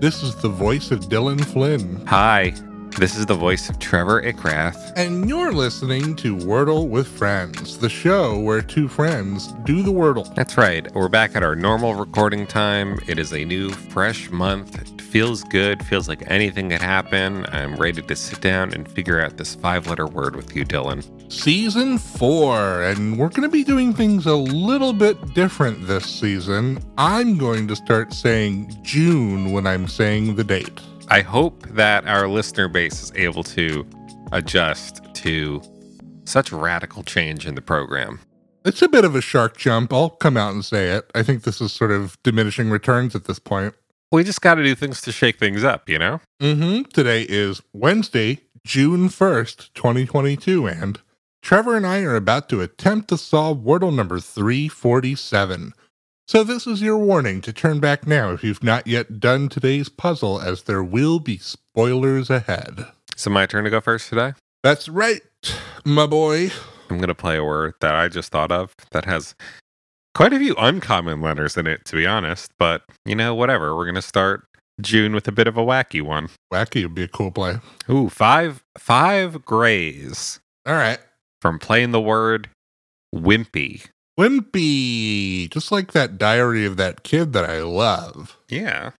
This 0.00 0.22
is 0.22 0.34
the 0.36 0.48
voice 0.48 0.90
of 0.90 1.00
Dylan 1.10 1.44
Flynn, 1.44 2.04
Hi, 2.06 2.54
this 2.98 3.16
is 3.16 3.26
the 3.26 3.34
voice 3.34 3.68
of 3.68 3.78
Trevor 3.78 4.22
Ickrath. 4.22 4.92
and 4.96 5.28
you're 5.28 5.52
listening 5.52 6.16
to 6.16 6.34
Wordle 6.36 6.88
with 6.88 7.06
Friends, 7.06 7.76
the 7.78 7.88
show 7.90 8.38
where 8.38 8.62
two 8.62 8.88
friends 8.88 9.52
do 9.64 9.82
the 9.82 9.92
Wordle. 9.92 10.34
That's 10.34 10.56
right, 10.56 10.90
we're 10.94 11.08
back 11.08 11.36
at 11.36 11.42
our 11.42 11.54
normal 11.54 11.94
recording 11.94 12.46
time. 12.46 12.98
It 13.06 13.18
is 13.18 13.32
a 13.32 13.44
new, 13.44 13.70
fresh 13.70 14.30
month. 14.30 14.99
Feels 15.10 15.42
good, 15.42 15.84
feels 15.86 16.08
like 16.08 16.22
anything 16.30 16.70
could 16.70 16.80
happen. 16.80 17.44
I'm 17.50 17.74
ready 17.74 18.00
to 18.00 18.14
sit 18.14 18.40
down 18.40 18.72
and 18.72 18.88
figure 18.88 19.20
out 19.20 19.38
this 19.38 19.56
five 19.56 19.88
letter 19.88 20.06
word 20.06 20.36
with 20.36 20.54
you, 20.54 20.64
Dylan. 20.64 21.04
Season 21.32 21.98
4, 21.98 22.82
and 22.82 23.18
we're 23.18 23.30
going 23.30 23.42
to 23.42 23.48
be 23.48 23.64
doing 23.64 23.92
things 23.92 24.26
a 24.26 24.36
little 24.36 24.92
bit 24.92 25.34
different 25.34 25.88
this 25.88 26.06
season. 26.06 26.80
I'm 26.96 27.38
going 27.38 27.66
to 27.66 27.74
start 27.74 28.12
saying 28.12 28.78
June 28.82 29.50
when 29.50 29.66
I'm 29.66 29.88
saying 29.88 30.36
the 30.36 30.44
date. 30.44 30.80
I 31.08 31.22
hope 31.22 31.66
that 31.70 32.06
our 32.06 32.28
listener 32.28 32.68
base 32.68 33.02
is 33.02 33.12
able 33.16 33.42
to 33.42 33.84
adjust 34.30 35.02
to 35.14 35.60
such 36.24 36.52
radical 36.52 37.02
change 37.02 37.48
in 37.48 37.56
the 37.56 37.62
program. 37.62 38.20
It's 38.64 38.80
a 38.80 38.88
bit 38.88 39.04
of 39.04 39.16
a 39.16 39.20
shark 39.20 39.56
jump. 39.56 39.92
I'll 39.92 40.10
come 40.10 40.36
out 40.36 40.52
and 40.52 40.64
say 40.64 40.90
it. 40.90 41.10
I 41.16 41.24
think 41.24 41.42
this 41.42 41.60
is 41.60 41.72
sort 41.72 41.90
of 41.90 42.16
diminishing 42.22 42.70
returns 42.70 43.16
at 43.16 43.24
this 43.24 43.40
point. 43.40 43.74
We 44.12 44.24
just 44.24 44.40
got 44.40 44.56
to 44.56 44.64
do 44.64 44.74
things 44.74 45.00
to 45.02 45.12
shake 45.12 45.38
things 45.38 45.62
up, 45.62 45.88
you 45.88 45.96
know? 45.96 46.20
Mm-hmm. 46.42 46.90
Today 46.90 47.22
is 47.28 47.62
Wednesday, 47.72 48.40
June 48.66 49.08
1st, 49.08 49.72
2022, 49.74 50.66
and 50.66 50.98
Trevor 51.42 51.76
and 51.76 51.86
I 51.86 52.00
are 52.00 52.16
about 52.16 52.48
to 52.48 52.60
attempt 52.60 53.08
to 53.10 53.16
solve 53.16 53.58
Wordle 53.58 53.94
number 53.94 54.18
347. 54.18 55.74
So 56.26 56.42
this 56.42 56.66
is 56.66 56.82
your 56.82 56.98
warning 56.98 57.40
to 57.42 57.52
turn 57.52 57.78
back 57.78 58.04
now 58.04 58.32
if 58.32 58.42
you've 58.42 58.64
not 58.64 58.88
yet 58.88 59.20
done 59.20 59.48
today's 59.48 59.88
puzzle, 59.88 60.40
as 60.40 60.64
there 60.64 60.82
will 60.82 61.20
be 61.20 61.38
spoilers 61.38 62.30
ahead. 62.30 62.86
So, 63.14 63.30
my 63.30 63.46
turn 63.46 63.62
to 63.62 63.70
go 63.70 63.80
first 63.80 64.08
today? 64.08 64.32
That's 64.64 64.88
right, 64.88 65.22
my 65.84 66.08
boy. 66.08 66.50
I'm 66.88 66.96
going 66.96 67.06
to 67.08 67.14
play 67.14 67.36
a 67.36 67.44
word 67.44 67.74
that 67.80 67.94
I 67.94 68.08
just 68.08 68.32
thought 68.32 68.50
of 68.50 68.74
that 68.90 69.04
has 69.04 69.36
quite 70.14 70.32
a 70.32 70.38
few 70.38 70.54
uncommon 70.58 71.20
letters 71.20 71.56
in 71.56 71.66
it, 71.66 71.84
to 71.86 71.96
be 71.96 72.06
honest. 72.06 72.50
But, 72.58 72.82
you 73.04 73.14
know, 73.14 73.34
whatever. 73.34 73.76
We're 73.76 73.84
going 73.84 73.94
to 73.94 74.02
start 74.02 74.44
June 74.80 75.14
with 75.14 75.28
a 75.28 75.32
bit 75.32 75.46
of 75.46 75.56
a 75.56 75.64
wacky 75.64 76.02
one. 76.02 76.28
Wacky 76.52 76.82
would 76.82 76.94
be 76.94 77.02
a 77.04 77.08
cool 77.08 77.30
play. 77.30 77.58
Ooh, 77.88 78.08
five, 78.08 78.62
five 78.78 79.44
grays 79.44 80.40
All 80.66 80.74
right. 80.74 80.98
from 81.40 81.58
playing 81.58 81.92
the 81.92 82.00
word 82.00 82.48
wimpy. 83.14 83.86
Wimpy, 84.18 85.48
just 85.50 85.72
like 85.72 85.92
that 85.92 86.18
diary 86.18 86.64
of 86.66 86.76
that 86.76 87.02
kid 87.02 87.32
that 87.32 87.48
I 87.48 87.62
love. 87.62 88.36
Yeah. 88.48 88.90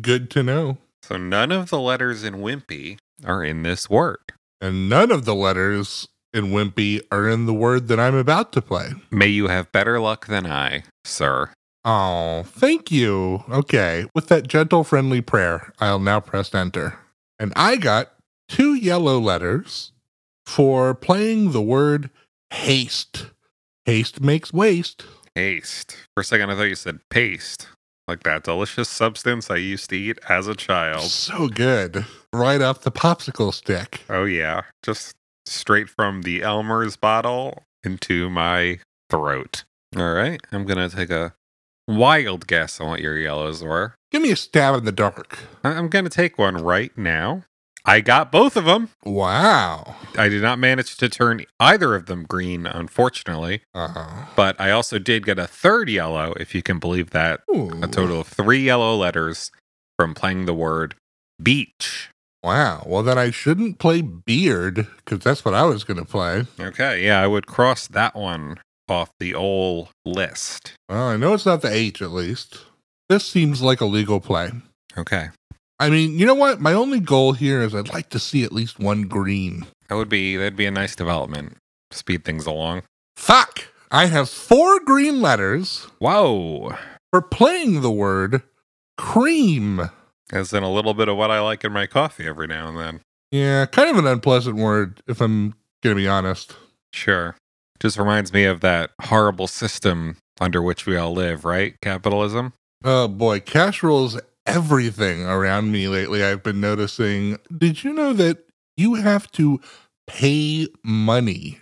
Good 0.00 0.30
to 0.30 0.42
know. 0.42 0.78
So, 1.02 1.16
none 1.16 1.52
of 1.52 1.70
the 1.70 1.78
letters 1.78 2.24
in 2.24 2.36
wimpy 2.36 2.98
are 3.24 3.44
in 3.44 3.62
this 3.62 3.88
word. 3.88 4.18
And 4.60 4.88
none 4.88 5.10
of 5.12 5.24
the 5.24 5.34
letters 5.34 6.08
in 6.36 6.46
Wimpy 6.46 7.00
are 7.10 7.28
in 7.28 7.46
the 7.46 7.54
word 7.54 7.88
that 7.88 7.98
I'm 7.98 8.14
about 8.14 8.52
to 8.52 8.62
play. 8.62 8.90
May 9.10 9.28
you 9.28 9.48
have 9.48 9.72
better 9.72 9.98
luck 9.98 10.26
than 10.26 10.46
I, 10.46 10.84
sir. 11.04 11.50
Oh, 11.84 12.44
thank 12.46 12.90
you. 12.90 13.44
Okay, 13.48 14.06
with 14.14 14.28
that 14.28 14.46
gentle, 14.46 14.84
friendly 14.84 15.20
prayer, 15.20 15.72
I'll 15.80 15.98
now 15.98 16.20
press 16.20 16.54
enter. 16.54 16.98
And 17.38 17.52
I 17.56 17.76
got 17.76 18.12
two 18.48 18.74
yellow 18.74 19.18
letters 19.18 19.92
for 20.44 20.94
playing 20.94 21.52
the 21.52 21.62
word 21.62 22.10
haste. 22.50 23.26
Haste 23.84 24.20
makes 24.20 24.52
waste. 24.52 25.04
Haste. 25.34 25.96
For 26.14 26.20
a 26.20 26.24
second, 26.24 26.50
I 26.50 26.56
thought 26.56 26.64
you 26.64 26.74
said 26.74 27.00
paste, 27.08 27.68
like 28.08 28.24
that 28.24 28.42
delicious 28.42 28.88
substance 28.88 29.50
I 29.50 29.56
used 29.56 29.90
to 29.90 29.96
eat 29.96 30.18
as 30.28 30.48
a 30.48 30.54
child. 30.54 31.02
So 31.02 31.48
good. 31.48 32.04
Right 32.32 32.60
off 32.60 32.82
the 32.82 32.90
popsicle 32.90 33.54
stick. 33.54 34.02
Oh, 34.10 34.24
yeah. 34.24 34.62
Just 34.82 35.14
straight 35.48 35.88
from 35.88 36.22
the 36.22 36.42
Elmer's 36.42 36.96
bottle 36.96 37.62
into 37.84 38.28
my 38.30 38.78
throat. 39.10 39.64
All 39.96 40.12
right. 40.12 40.40
I'm 40.52 40.64
going 40.64 40.88
to 40.88 40.94
take 40.94 41.10
a 41.10 41.34
wild 41.88 42.46
guess 42.46 42.80
on 42.80 42.88
what 42.88 43.00
your 43.00 43.16
yellows 43.18 43.62
were. 43.62 43.94
Give 44.10 44.22
me 44.22 44.30
a 44.32 44.36
stab 44.36 44.74
in 44.76 44.84
the 44.84 44.92
dark. 44.92 45.38
I- 45.64 45.70
I'm 45.74 45.88
going 45.88 46.04
to 46.04 46.10
take 46.10 46.38
one 46.38 46.56
right 46.56 46.96
now. 46.96 47.44
I 47.88 48.00
got 48.00 48.32
both 48.32 48.56
of 48.56 48.64
them. 48.64 48.88
Wow. 49.04 49.94
I 50.18 50.28
did 50.28 50.42
not 50.42 50.58
manage 50.58 50.96
to 50.96 51.08
turn 51.08 51.44
either 51.60 51.94
of 51.94 52.06
them 52.06 52.24
green, 52.24 52.66
unfortunately, 52.66 53.62
Uh-huh. 53.76 54.24
but 54.34 54.60
I 54.60 54.72
also 54.72 54.98
did 54.98 55.24
get 55.24 55.38
a 55.38 55.46
third 55.46 55.88
yellow, 55.88 56.32
if 56.40 56.52
you 56.52 56.62
can 56.62 56.80
believe 56.80 57.10
that. 57.10 57.42
Ooh. 57.54 57.70
A 57.82 57.86
total 57.86 58.20
of 58.22 58.26
three 58.26 58.58
yellow 58.64 58.96
letters 58.96 59.52
from 59.96 60.14
playing 60.14 60.46
the 60.46 60.54
word 60.54 60.96
beach. 61.40 62.10
Wow. 62.46 62.84
Well, 62.86 63.02
then 63.02 63.18
I 63.18 63.32
shouldn't 63.32 63.80
play 63.80 64.02
beard 64.02 64.86
because 64.98 65.18
that's 65.18 65.44
what 65.44 65.52
I 65.52 65.64
was 65.64 65.82
going 65.82 65.98
to 65.98 66.04
play. 66.04 66.44
Okay, 66.60 67.04
yeah, 67.04 67.20
I 67.20 67.26
would 67.26 67.48
cross 67.48 67.88
that 67.88 68.14
one 68.14 68.60
off 68.88 69.10
the 69.18 69.34
old 69.34 69.88
list. 70.04 70.74
Well, 70.88 71.08
I 71.08 71.16
know 71.16 71.34
it's 71.34 71.44
not 71.44 71.60
the 71.60 71.72
H 71.72 72.00
at 72.00 72.12
least. 72.12 72.58
This 73.08 73.26
seems 73.26 73.62
like 73.62 73.80
a 73.80 73.84
legal 73.84 74.20
play. 74.20 74.52
Okay. 74.96 75.30
I 75.80 75.90
mean, 75.90 76.20
you 76.20 76.24
know 76.24 76.36
what? 76.36 76.60
My 76.60 76.72
only 76.72 77.00
goal 77.00 77.32
here 77.32 77.62
is 77.62 77.74
I'd 77.74 77.92
like 77.92 78.10
to 78.10 78.20
see 78.20 78.44
at 78.44 78.52
least 78.52 78.78
one 78.78 79.08
green. 79.08 79.66
That 79.88 79.96
would 79.96 80.08
be 80.08 80.36
that'd 80.36 80.54
be 80.54 80.66
a 80.66 80.70
nice 80.70 80.94
development. 80.94 81.56
Speed 81.90 82.24
things 82.24 82.46
along. 82.46 82.82
Fuck! 83.16 83.64
I 83.90 84.06
have 84.06 84.30
four 84.30 84.78
green 84.78 85.20
letters 85.20 85.88
Whoa. 85.98 86.76
for 87.10 87.22
playing 87.22 87.80
the 87.80 87.90
word 87.90 88.42
cream. 88.96 89.90
As 90.32 90.52
in 90.52 90.62
a 90.62 90.72
little 90.72 90.94
bit 90.94 91.08
of 91.08 91.16
what 91.16 91.30
I 91.30 91.40
like 91.40 91.64
in 91.64 91.72
my 91.72 91.86
coffee 91.86 92.26
every 92.26 92.46
now 92.46 92.68
and 92.68 92.76
then. 92.76 93.00
Yeah, 93.30 93.66
kind 93.66 93.90
of 93.90 93.96
an 93.96 94.06
unpleasant 94.06 94.56
word, 94.56 95.02
if 95.06 95.20
I'm 95.20 95.54
going 95.82 95.94
to 95.94 96.00
be 96.00 96.08
honest. 96.08 96.56
Sure. 96.92 97.36
Just 97.80 97.98
reminds 97.98 98.32
me 98.32 98.44
of 98.44 98.60
that 98.60 98.90
horrible 99.02 99.46
system 99.46 100.16
under 100.40 100.62
which 100.62 100.86
we 100.86 100.96
all 100.96 101.12
live, 101.12 101.44
right? 101.44 101.74
Capitalism. 101.80 102.52
Oh 102.84 103.08
boy, 103.08 103.40
cash 103.40 103.82
rules 103.82 104.18
everything 104.46 105.24
around 105.24 105.72
me 105.72 105.88
lately. 105.88 106.22
I've 106.24 106.42
been 106.42 106.60
noticing. 106.60 107.38
Did 107.56 107.84
you 107.84 107.92
know 107.92 108.12
that 108.14 108.38
you 108.76 108.94
have 108.94 109.30
to 109.32 109.60
pay 110.06 110.68
money 110.84 111.60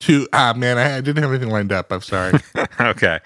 to? 0.00 0.26
Ah, 0.32 0.54
man, 0.56 0.78
I, 0.78 0.96
I 0.96 1.00
didn't 1.00 1.22
have 1.22 1.32
anything 1.32 1.50
lined 1.50 1.72
up. 1.72 1.92
I'm 1.92 2.00
sorry. 2.00 2.38
okay. 2.80 3.20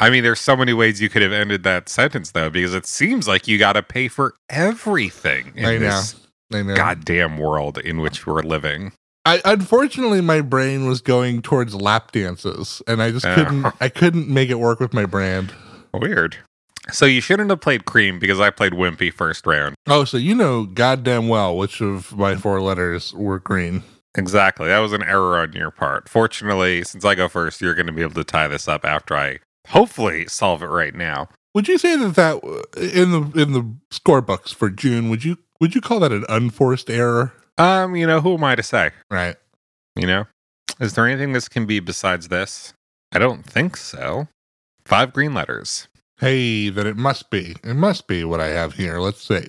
I 0.00 0.10
mean, 0.10 0.22
there's 0.22 0.40
so 0.40 0.56
many 0.56 0.72
ways 0.72 1.00
you 1.00 1.08
could 1.08 1.22
have 1.22 1.32
ended 1.32 1.64
that 1.64 1.88
sentence, 1.88 2.30
though, 2.30 2.50
because 2.50 2.72
it 2.74 2.86
seems 2.86 3.26
like 3.26 3.48
you 3.48 3.58
got 3.58 3.72
to 3.72 3.82
pay 3.82 4.08
for 4.08 4.34
everything 4.48 5.52
in 5.56 5.64
I 5.64 5.72
know. 5.72 5.78
this 5.80 6.14
I 6.52 6.62
know. 6.62 6.76
goddamn 6.76 7.36
world 7.38 7.78
in 7.78 7.98
which 8.00 8.26
we're 8.26 8.42
living. 8.42 8.92
I 9.24 9.42
unfortunately 9.44 10.20
my 10.22 10.40
brain 10.40 10.86
was 10.88 11.00
going 11.00 11.42
towards 11.42 11.74
lap 11.74 12.12
dances, 12.12 12.80
and 12.86 13.02
I 13.02 13.10
just 13.10 13.26
Oh. 13.26 13.34
couldn't. 13.34 13.66
I 13.80 13.88
couldn't 13.88 14.28
make 14.28 14.48
it 14.50 14.58
work 14.58 14.80
with 14.80 14.94
my 14.94 15.04
brand. 15.04 15.52
Weird. 15.92 16.36
So 16.90 17.04
you 17.04 17.20
shouldn't 17.20 17.50
have 17.50 17.60
played 17.60 17.84
Cream 17.84 18.18
because 18.18 18.40
I 18.40 18.48
played 18.50 18.72
Wimpy 18.72 19.12
first 19.12 19.46
round. 19.46 19.74
Oh, 19.86 20.04
so 20.04 20.16
you 20.16 20.34
know 20.34 20.64
goddamn 20.64 21.28
well 21.28 21.54
which 21.56 21.82
of 21.82 22.16
my 22.16 22.36
four 22.36 22.60
letters 22.62 23.12
were 23.12 23.38
green. 23.40 23.82
Exactly. 24.16 24.68
That 24.68 24.78
was 24.78 24.92
an 24.94 25.02
error 25.02 25.38
on 25.38 25.52
your 25.52 25.70
part. 25.70 26.08
Fortunately, 26.08 26.82
since 26.84 27.04
I 27.04 27.14
go 27.14 27.28
first, 27.28 27.60
you're 27.60 27.74
going 27.74 27.86
to 27.88 27.92
be 27.92 28.00
able 28.02 28.14
to 28.14 28.24
tie 28.24 28.48
this 28.48 28.66
up 28.66 28.84
after 28.86 29.14
I 29.14 29.40
hopefully 29.68 30.26
solve 30.26 30.62
it 30.62 30.66
right 30.66 30.94
now. 30.94 31.28
Would 31.54 31.68
you 31.68 31.78
say 31.78 31.96
that 31.96 32.14
that 32.14 32.36
in 32.76 33.10
the 33.10 33.40
in 33.40 33.52
the 33.52 33.74
score 33.90 34.20
books 34.20 34.52
for 34.52 34.70
June? 34.70 35.08
Would 35.10 35.24
you 35.24 35.38
would 35.60 35.74
you 35.74 35.80
call 35.80 36.00
that 36.00 36.12
an 36.12 36.24
unforced 36.28 36.90
error? 36.90 37.32
Um, 37.56 37.96
you 37.96 38.06
know, 38.06 38.20
who 38.20 38.34
am 38.34 38.44
I 38.44 38.54
to 38.54 38.62
say? 38.62 38.90
Right. 39.10 39.36
You 39.96 40.06
know? 40.06 40.26
Is 40.80 40.94
there 40.94 41.06
anything 41.06 41.32
this 41.32 41.48
can 41.48 41.66
be 41.66 41.80
besides 41.80 42.28
this? 42.28 42.72
I 43.12 43.18
don't 43.18 43.44
think 43.44 43.76
so. 43.76 44.28
Five 44.84 45.12
green 45.12 45.34
letters. 45.34 45.88
Hey, 46.20 46.68
then 46.68 46.86
it 46.86 46.96
must 46.96 47.30
be. 47.30 47.56
It 47.64 47.74
must 47.74 48.06
be 48.06 48.24
what 48.24 48.40
I 48.40 48.48
have 48.48 48.74
here. 48.74 49.00
Let's 49.00 49.26
see. 49.26 49.46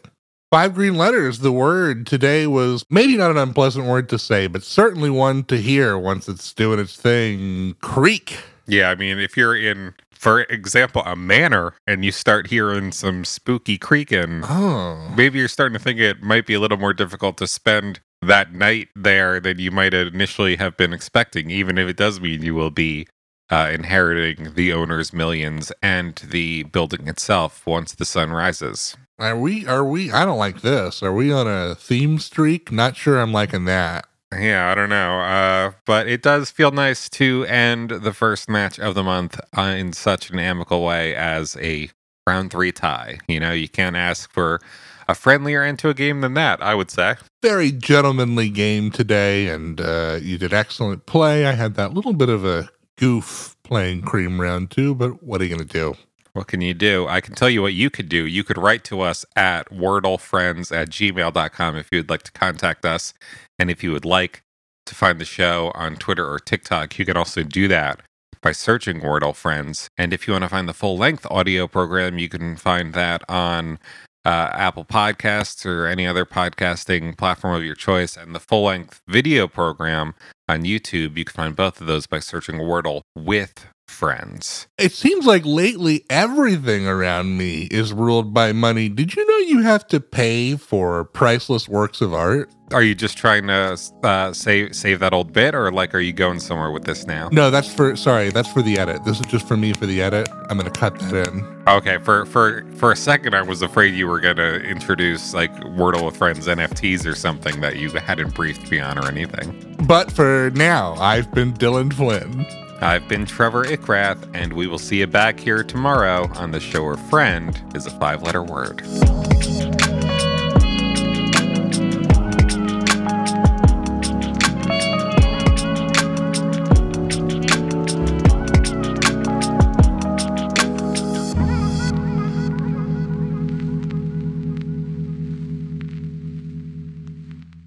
Five 0.51 0.73
green 0.73 0.95
letters. 0.95 1.39
The 1.39 1.51
word 1.51 2.07
today 2.07 2.47
was 2.47 2.83
maybe 2.89 3.15
not 3.15 3.29
an 3.29 3.37
unpleasant 3.37 3.85
word 3.85 4.09
to 4.09 4.17
say, 4.17 4.47
but 4.47 4.63
certainly 4.63 5.11
one 5.11 5.43
to 5.43 5.57
hear 5.57 5.97
once 5.97 6.27
it's 6.27 6.51
doing 6.53 6.79
its 6.79 6.95
thing. 6.95 7.75
Creak. 7.81 8.39
Yeah, 8.65 8.89
I 8.89 8.95
mean, 8.95 9.19
if 9.19 9.37
you're 9.37 9.55
in, 9.55 9.93
for 10.19 10.41
example, 10.41 11.01
a 11.05 11.15
manor 11.15 11.73
and 11.87 12.03
you 12.03 12.11
start 12.11 12.47
hearing 12.47 12.91
some 12.91 13.23
spooky 13.23 13.77
creaking, 13.77 14.43
Oh. 14.43 15.13
maybe 15.15 15.39
you're 15.39 15.47
starting 15.47 15.77
to 15.77 15.83
think 15.83 15.97
it 15.97 16.21
might 16.21 16.45
be 16.45 16.53
a 16.55 16.59
little 16.59 16.77
more 16.77 16.93
difficult 16.93 17.37
to 17.37 17.47
spend 17.47 18.01
that 18.21 18.53
night 18.53 18.89
there 18.97 19.39
than 19.39 19.59
you 19.59 19.71
might 19.71 19.93
initially 19.93 20.57
have 20.57 20.75
been 20.75 20.91
expecting, 20.91 21.49
even 21.49 21.77
if 21.77 21.87
it 21.87 21.95
does 21.95 22.19
mean 22.19 22.43
you 22.43 22.53
will 22.53 22.69
be 22.69 23.07
uh, 23.49 23.69
inheriting 23.73 24.53
the 24.55 24.73
owner's 24.73 25.13
millions 25.13 25.71
and 25.81 26.15
the 26.17 26.63
building 26.63 27.07
itself 27.07 27.65
once 27.65 27.93
the 27.93 28.03
sun 28.03 28.29
rises. 28.31 28.97
Are 29.17 29.37
we? 29.39 29.65
Are 29.65 29.85
we? 29.85 30.11
I 30.11 30.25
don't 30.25 30.37
like 30.37 30.61
this. 30.61 31.01
Are 31.01 31.13
we 31.13 31.31
on 31.31 31.47
a 31.47 31.75
theme 31.75 32.19
streak? 32.19 32.73
Not 32.73 32.97
sure. 32.97 33.19
I'm 33.21 33.31
liking 33.31 33.63
that. 33.65 34.05
Yeah, 34.31 34.71
I 34.71 34.75
don't 34.75 34.89
know. 34.89 35.19
Uh, 35.21 35.71
but 35.85 36.07
it 36.07 36.21
does 36.21 36.51
feel 36.51 36.71
nice 36.71 37.09
to 37.09 37.45
end 37.45 37.89
the 37.89 38.13
first 38.13 38.47
match 38.47 38.79
of 38.79 38.93
the 38.93 39.03
month 39.03 39.39
uh, 39.57 39.61
in 39.61 39.93
such 39.93 40.29
an 40.29 40.39
amicable 40.39 40.83
way 40.85 41.15
as 41.15 41.57
a 41.57 41.89
round 42.27 42.51
three 42.51 42.71
tie. 42.71 43.17
You 43.27 43.39
know, 43.39 43.51
you 43.51 43.67
can't 43.67 43.95
ask 43.95 44.31
for 44.31 44.61
a 45.07 45.15
friendlier 45.15 45.63
end 45.63 45.79
to 45.79 45.89
a 45.89 45.95
game 45.95 46.21
than 46.21 46.35
that, 46.35 46.61
I 46.61 46.75
would 46.75 46.91
say. 46.91 47.15
Very 47.41 47.71
gentlemanly 47.71 48.49
game 48.49 48.91
today, 48.91 49.47
and 49.47 49.81
uh, 49.81 50.19
you 50.21 50.37
did 50.37 50.53
excellent 50.53 51.07
play. 51.07 51.47
I 51.47 51.53
had 51.53 51.73
that 51.75 51.93
little 51.93 52.13
bit 52.13 52.29
of 52.29 52.45
a 52.45 52.69
goof 52.97 53.55
playing 53.63 54.03
cream 54.03 54.39
round 54.39 54.69
two, 54.69 54.93
but 54.93 55.23
what 55.23 55.41
are 55.41 55.45
you 55.45 55.55
going 55.55 55.67
to 55.67 55.73
do? 55.73 55.95
What 56.39 56.47
can 56.47 56.61
you 56.61 56.73
do? 56.73 57.05
I 57.05 57.19
can 57.19 57.35
tell 57.35 57.49
you 57.49 57.61
what 57.61 57.73
you 57.73 57.89
could 57.89 58.07
do. 58.07 58.25
You 58.25 58.45
could 58.45 58.57
write 58.57 58.85
to 58.85 59.01
us 59.01 59.25
at 59.35 59.69
wordlefriends 59.69 60.73
at 60.73 60.89
gmail.com 60.89 61.75
if 61.75 61.89
you 61.91 61.99
would 61.99 62.09
like 62.09 62.23
to 62.23 62.31
contact 62.31 62.85
us. 62.85 63.13
And 63.59 63.69
if 63.69 63.83
you 63.83 63.91
would 63.91 64.05
like 64.05 64.41
to 64.85 64.95
find 64.95 65.19
the 65.19 65.25
show 65.25 65.73
on 65.75 65.97
Twitter 65.97 66.25
or 66.25 66.39
TikTok, 66.39 66.97
you 66.97 67.03
can 67.03 67.17
also 67.17 67.43
do 67.43 67.67
that 67.67 67.99
by 68.41 68.53
searching 68.53 69.01
Wordle 69.01 69.35
Friends. 69.35 69.89
And 69.97 70.13
if 70.13 70.27
you 70.27 70.31
want 70.31 70.43
to 70.43 70.49
find 70.49 70.69
the 70.69 70.73
full 70.73 70.97
length 70.97 71.27
audio 71.29 71.67
program, 71.67 72.17
you 72.17 72.29
can 72.29 72.55
find 72.55 72.93
that 72.93 73.21
on 73.27 73.77
uh, 74.23 74.49
Apple 74.53 74.85
Podcasts 74.85 75.65
or 75.65 75.87
any 75.87 76.07
other 76.07 76.23
podcasting 76.23 77.17
platform 77.17 77.53
of 77.53 77.65
your 77.65 77.75
choice. 77.75 78.15
And 78.15 78.33
the 78.33 78.39
full 78.39 78.63
length 78.63 79.01
video 79.09 79.49
program 79.49 80.15
on 80.47 80.63
YouTube, 80.63 81.17
you 81.17 81.25
can 81.25 81.33
find 81.33 81.53
both 81.53 81.81
of 81.81 81.87
those 81.87 82.07
by 82.07 82.19
searching 82.19 82.59
Wordle 82.59 83.01
with 83.13 83.67
friends. 83.89 84.67
It 84.77 84.93
seems 84.93 85.25
like 85.25 85.45
lately 85.45 86.05
everything 86.09 86.87
around 86.87 87.37
me 87.37 87.63
is 87.71 87.91
ruled 87.91 88.33
by 88.33 88.53
money. 88.53 88.87
Did 88.87 89.15
you 89.15 89.27
know 89.27 89.37
you 89.47 89.61
have 89.63 89.85
to 89.87 89.99
pay 89.99 90.55
for 90.55 91.03
priceless 91.05 91.67
works 91.67 91.99
of 91.99 92.13
art? 92.13 92.53
Are 92.71 92.83
you 92.83 92.93
just 92.93 93.17
trying 93.17 93.47
to 93.47 93.77
uh, 94.03 94.31
save 94.31 94.75
save 94.75 94.99
that 94.99 95.11
old 95.11 95.33
bit, 95.33 95.55
or 95.55 95.71
like, 95.71 95.95
are 95.95 95.99
you 95.99 96.13
going 96.13 96.39
somewhere 96.39 96.69
with 96.69 96.83
this 96.83 97.07
now? 97.07 97.27
No, 97.31 97.49
that's 97.49 97.73
for 97.73 97.95
sorry, 97.95 98.29
that's 98.29 98.51
for 98.51 98.61
the 98.61 98.77
edit. 98.77 99.03
This 99.05 99.19
is 99.19 99.25
just 99.25 99.47
for 99.47 99.57
me 99.57 99.73
for 99.73 99.87
the 99.87 100.03
edit. 100.03 100.29
I'm 100.49 100.57
gonna 100.57 100.69
cut 100.69 100.99
that 100.99 101.27
in. 101.27 101.63
Okay, 101.67 101.97
for 101.97 102.25
for 102.27 102.63
for 102.75 102.91
a 102.91 102.95
second, 102.95 103.33
I 103.33 103.41
was 103.41 103.63
afraid 103.63 103.95
you 103.95 104.07
were 104.07 104.19
gonna 104.19 104.59
introduce 104.59 105.33
like 105.33 105.51
Wordle 105.61 106.05
with 106.05 106.15
Friends 106.15 106.45
NFTs 106.45 107.07
or 107.07 107.15
something 107.15 107.59
that 107.61 107.77
you 107.77 107.89
hadn't 107.89 108.35
briefed 108.35 108.69
me 108.69 108.79
on 108.79 108.99
or 108.99 109.07
anything. 109.07 109.75
But 109.87 110.11
for 110.11 110.51
now, 110.53 110.93
I've 110.99 111.31
been 111.31 111.53
Dylan 111.53 111.91
Flynn. 111.91 112.45
I've 112.81 113.09
been 113.09 113.25
Trevor 113.25 113.65
Ickrath, 113.65 114.29
and 114.33 114.53
we 114.53 114.65
will 114.65 114.79
see 114.79 114.99
you 114.99 115.07
back 115.07 115.37
here 115.37 115.63
tomorrow 115.63 116.29
on 116.35 116.51
the 116.51 116.61
show 116.61 116.85
where 116.85 116.95
friend 116.95 117.61
is 117.75 117.85
a 117.85 117.91
five 117.91 118.21
letter 118.23 118.41
word. 118.41 118.79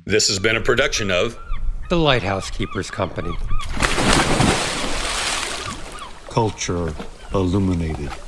This 0.06 0.28
has 0.28 0.38
been 0.38 0.56
a 0.56 0.60
production 0.60 1.10
of 1.10 1.38
The 1.90 1.98
Lighthouse 1.98 2.50
Keepers 2.50 2.90
Company. 2.90 3.36
Culture 6.32 6.94
illuminated. 7.34 8.21